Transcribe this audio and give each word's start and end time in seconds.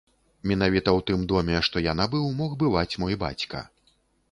Менавіта 0.51 0.89
ў 0.97 1.05
тым 1.09 1.19
доме, 1.33 1.59
што 1.69 1.85
я 1.91 1.95
набыў, 2.01 2.25
мог 2.41 2.57
бываць 2.65 2.99
мой 3.05 3.21
бацька. 3.27 3.65